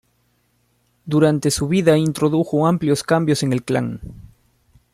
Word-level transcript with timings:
Durante 1.05 1.51
su 1.51 1.67
vida 1.67 1.95
introdujo 1.95 2.65
amplios 2.65 3.03
cambios 3.03 3.43
en 3.43 3.53
el 3.53 3.61
clan. 3.63 4.01